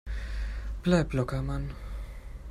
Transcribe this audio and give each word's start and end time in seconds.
Bleib 0.81 1.13
locker, 1.13 1.43
Mann! 1.43 1.69